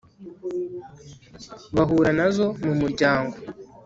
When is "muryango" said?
2.81-3.35